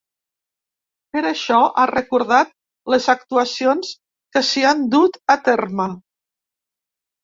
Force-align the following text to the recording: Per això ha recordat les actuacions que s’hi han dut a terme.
Per 1.15 1.21
això 1.31 1.59
ha 1.81 1.83
recordat 1.91 2.51
les 2.95 3.07
actuacions 3.15 3.95
que 4.35 4.47
s’hi 4.51 4.69
han 4.75 4.85
dut 4.99 5.25
a 5.39 5.41
terme. 5.53 5.93